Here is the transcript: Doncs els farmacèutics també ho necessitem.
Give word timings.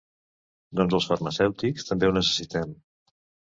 Doncs 0.79 0.95
els 0.99 1.09
farmacèutics 1.11 1.87
també 1.91 2.11
ho 2.11 2.17
necessitem. 2.21 2.75